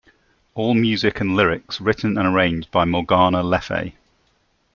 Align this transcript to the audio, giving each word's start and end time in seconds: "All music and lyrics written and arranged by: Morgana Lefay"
"All 0.55 0.73
music 0.73 1.21
and 1.21 1.35
lyrics 1.35 1.79
written 1.79 2.17
and 2.17 2.27
arranged 2.27 2.71
by: 2.71 2.85
Morgana 2.85 3.43
Lefay" 3.43 3.93